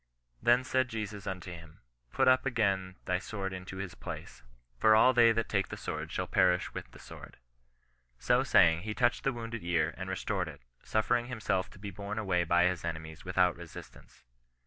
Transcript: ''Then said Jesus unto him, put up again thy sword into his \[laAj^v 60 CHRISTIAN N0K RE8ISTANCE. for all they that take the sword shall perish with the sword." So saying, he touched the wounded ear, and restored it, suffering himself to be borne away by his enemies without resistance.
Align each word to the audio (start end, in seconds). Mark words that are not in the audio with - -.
''Then 0.41 0.63
said 0.63 0.89
Jesus 0.89 1.27
unto 1.27 1.51
him, 1.51 1.81
put 2.11 2.27
up 2.27 2.43
again 2.43 2.95
thy 3.05 3.19
sword 3.19 3.53
into 3.53 3.77
his 3.77 3.93
\[laAj^v 3.93 3.93
60 3.99 4.01
CHRISTIAN 4.01 4.25
N0K 4.25 4.45
RE8ISTANCE. 4.79 4.81
for 4.81 4.95
all 4.95 5.13
they 5.13 5.31
that 5.31 5.47
take 5.47 5.67
the 5.67 5.77
sword 5.77 6.11
shall 6.11 6.25
perish 6.25 6.73
with 6.73 6.89
the 6.89 6.97
sword." 6.97 7.37
So 8.17 8.41
saying, 8.41 8.81
he 8.81 8.95
touched 8.95 9.23
the 9.23 9.31
wounded 9.31 9.63
ear, 9.63 9.93
and 9.95 10.09
restored 10.09 10.47
it, 10.47 10.63
suffering 10.83 11.27
himself 11.27 11.69
to 11.69 11.77
be 11.77 11.91
borne 11.91 12.17
away 12.17 12.43
by 12.43 12.63
his 12.65 12.83
enemies 12.83 13.23
without 13.23 13.55
resistance. 13.55 14.23